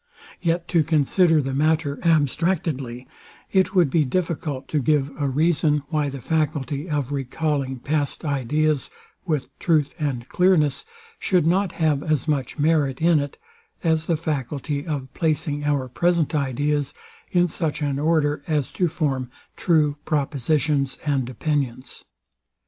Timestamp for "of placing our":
14.87-15.87